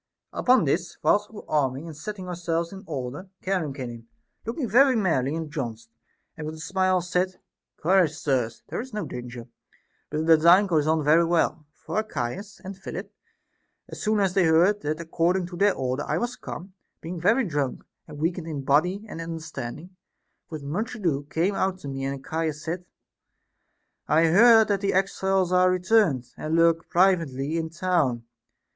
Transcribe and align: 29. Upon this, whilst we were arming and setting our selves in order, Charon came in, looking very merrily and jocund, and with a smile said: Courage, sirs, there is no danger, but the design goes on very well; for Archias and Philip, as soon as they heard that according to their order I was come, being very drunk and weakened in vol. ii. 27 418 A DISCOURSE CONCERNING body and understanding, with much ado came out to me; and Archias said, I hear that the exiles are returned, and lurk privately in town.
29. 0.31 0.43
Upon 0.43 0.65
this, 0.65 0.97
whilst 1.03 1.29
we 1.29 1.35
were 1.35 1.45
arming 1.47 1.85
and 1.85 1.95
setting 1.95 2.27
our 2.27 2.35
selves 2.35 2.73
in 2.73 2.83
order, 2.87 3.29
Charon 3.43 3.71
came 3.71 3.91
in, 3.91 4.07
looking 4.47 4.67
very 4.67 4.95
merrily 4.95 5.35
and 5.35 5.51
jocund, 5.51 5.85
and 6.35 6.47
with 6.47 6.55
a 6.55 6.59
smile 6.59 7.01
said: 7.01 7.39
Courage, 7.77 8.13
sirs, 8.15 8.63
there 8.69 8.81
is 8.81 8.95
no 8.95 9.05
danger, 9.05 9.45
but 10.09 10.25
the 10.25 10.37
design 10.37 10.65
goes 10.65 10.87
on 10.87 11.03
very 11.03 11.23
well; 11.23 11.67
for 11.85 11.97
Archias 11.97 12.59
and 12.63 12.75
Philip, 12.79 13.13
as 13.89 14.01
soon 14.01 14.19
as 14.19 14.33
they 14.33 14.45
heard 14.45 14.81
that 14.81 14.99
according 14.99 15.45
to 15.45 15.55
their 15.55 15.75
order 15.75 16.01
I 16.07 16.17
was 16.17 16.35
come, 16.35 16.73
being 17.01 17.21
very 17.21 17.45
drunk 17.45 17.83
and 18.07 18.17
weakened 18.17 18.47
in 18.47 18.65
vol. 18.65 18.83
ii. 18.87 19.01
27 19.05 19.05
418 19.05 19.05
A 19.05 19.37
DISCOURSE 19.37 19.51
CONCERNING 19.51 19.85
body 19.85 19.85
and 19.85 19.91
understanding, 19.91 19.95
with 20.49 20.63
much 20.63 20.95
ado 20.95 21.27
came 21.29 21.53
out 21.53 21.77
to 21.81 21.87
me; 21.87 22.05
and 22.05 22.25
Archias 22.25 22.63
said, 22.63 22.85
I 24.07 24.23
hear 24.23 24.65
that 24.65 24.81
the 24.81 24.93
exiles 24.93 25.51
are 25.51 25.69
returned, 25.69 26.31
and 26.37 26.55
lurk 26.55 26.89
privately 26.89 27.59
in 27.59 27.69
town. 27.69 28.23